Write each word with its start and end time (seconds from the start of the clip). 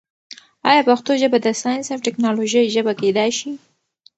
آیا 0.69 0.81
پښتو 0.89 1.11
ژبه 1.21 1.37
د 1.41 1.47
ساینس 1.61 1.85
او 1.93 1.99
ټیکنالوژۍ 2.05 2.65
ژبه 2.75 2.93
کېدای 3.01 3.29
شي؟ 3.37 3.51